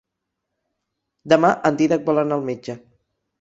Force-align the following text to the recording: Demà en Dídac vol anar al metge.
Demà 1.33 1.51
en 1.71 1.77
Dídac 1.83 2.09
vol 2.09 2.23
anar 2.23 2.41
al 2.41 2.47
metge. 2.49 2.79